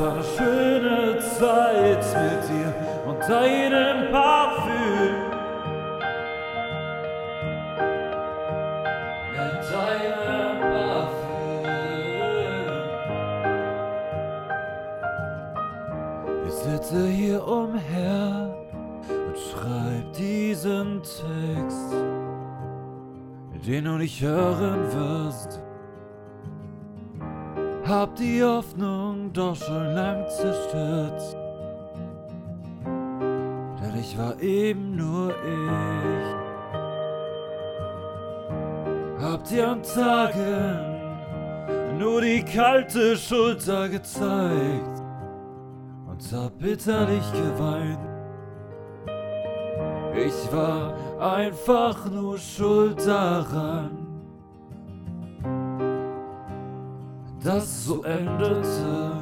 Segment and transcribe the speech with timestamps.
[0.00, 2.74] war eine schöne Zeit mit dir
[3.06, 5.14] und deinem Parfüm.
[9.32, 11.20] Mit deinem Parfüm.
[16.46, 18.54] Ich sitze hier umher
[19.06, 21.92] und schreib diesen Text,
[23.66, 25.60] den du nicht hören wirst.
[27.90, 31.36] Hab die Hoffnung doch schon lang zerstört.
[32.84, 36.36] Denn ich war eben nur ich.
[39.20, 41.00] Hab dir an Tagen
[41.98, 45.02] nur die kalte Schulter gezeigt
[46.06, 47.98] und hab bitterlich geweint.
[50.14, 53.99] Ich war einfach nur schuld daran,
[57.42, 59.12] dass so endete.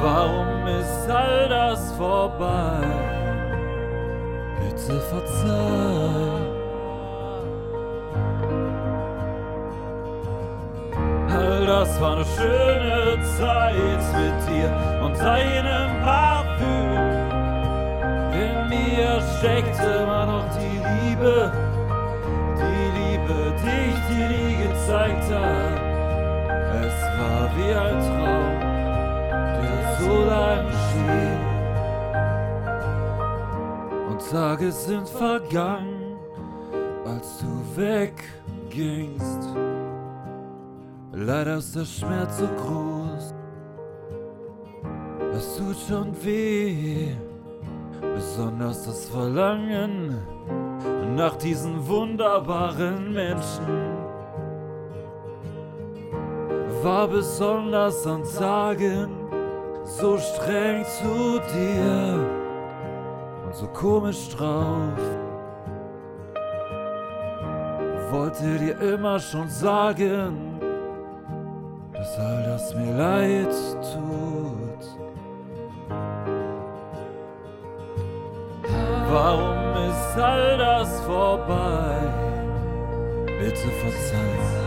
[0.00, 2.80] Warum ist all das vorbei?
[4.60, 6.38] Bitte verzeih.
[11.30, 14.70] All das war eine schöne Zeit mit dir
[15.04, 16.88] und deinem Parfüm.
[18.32, 21.52] In mir steckt immer noch die Liebe,
[22.56, 25.87] die Liebe, die ich dir nie gezeigt hab.
[26.80, 28.58] Es war wie ein Traum,
[29.60, 31.40] der so lang schien.
[34.10, 36.16] Und Tage sind vergangen,
[37.04, 39.48] als du weggingst.
[41.12, 43.34] Leider ist der Schmerz so groß,
[45.34, 47.08] es tut schon weh.
[48.00, 50.16] Besonders das Verlangen
[51.16, 54.07] nach diesen wunderbaren Menschen
[56.82, 59.08] war besonders an Tagen
[59.84, 62.26] so streng zu dir
[63.44, 64.98] und so komisch drauf.
[68.10, 70.60] Wollte dir immer schon sagen,
[71.92, 73.54] dass all das mir leid
[73.92, 74.84] tut.
[79.10, 81.96] Warum ist all das vorbei?
[83.26, 84.57] Bitte verzeih.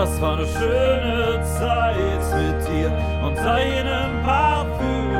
[0.00, 2.90] Das war eine schöne Zeit mit dir
[3.22, 5.12] und deinem Parfüm.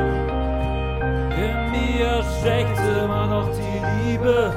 [1.45, 4.51] In mir steckt immer noch die Liebe,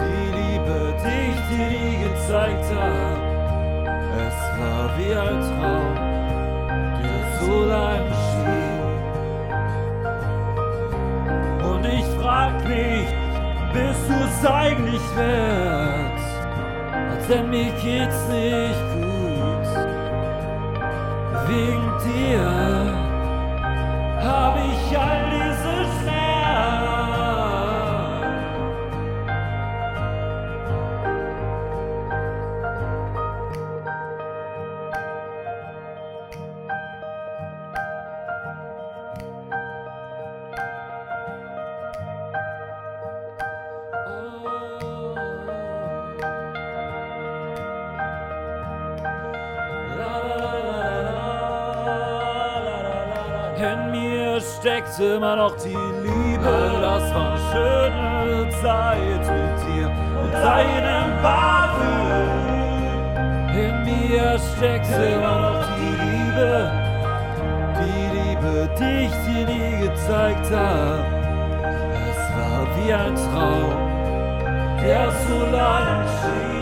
[0.00, 3.18] die Liebe, die ich dir nie gezeigt hab.
[4.26, 5.94] Es war wie ein Traum,
[7.02, 8.80] der so lang schien.
[11.70, 13.08] Und ich frag mich,
[13.74, 16.00] bist du's eigentlich wert?
[17.30, 19.09] Denn mir geht's nicht gut.
[21.50, 23.09] Dir
[53.60, 59.88] In mir steckt immer noch die Liebe, das war schöne Zeit mit dir
[60.18, 62.30] und deinem Parfüm.
[63.52, 66.72] In mir steckt immer noch die Liebe,
[67.76, 71.04] die Liebe, die ich dir nie gezeigt hab.
[72.08, 73.76] Es war wie ein Traum,
[74.82, 76.59] der so lang schien.